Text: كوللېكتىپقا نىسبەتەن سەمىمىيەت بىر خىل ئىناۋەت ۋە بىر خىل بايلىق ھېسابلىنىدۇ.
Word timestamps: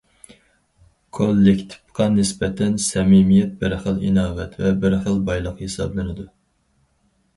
كوللېكتىپقا 1.17 2.07
نىسبەتەن 2.15 2.79
سەمىمىيەت 2.87 3.53
بىر 3.61 3.77
خىل 3.83 4.01
ئىناۋەت 4.09 4.57
ۋە 4.65 4.75
بىر 4.87 4.97
خىل 5.07 5.21
بايلىق 5.29 5.63
ھېسابلىنىدۇ. 5.67 6.27